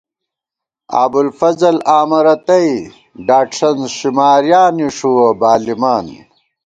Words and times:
ابُوالفضل 1.01 1.75
آمہ 1.97 2.19
رتئ، 2.25 2.69
ڈاٹسن 3.27 3.77
شمارِیاں 3.97 4.69
نِݭُوَہ 4.77 5.29
بالِمان 5.39 6.05